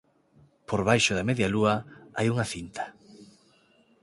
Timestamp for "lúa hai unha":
1.55-2.49